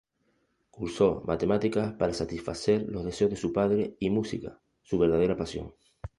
[0.71, 5.75] Cursó matemáticas para satisfacer los deseos de su padre y música, su verdadera pasión.